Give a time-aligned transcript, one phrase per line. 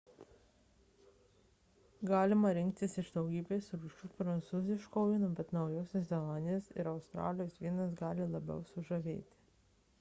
[2.11, 9.19] galima rinktis iš daugybės rūšių prancūziško vyno bet naujosios zelandijos ir australijos vynas gali sužavėti
[9.19, 9.53] labiau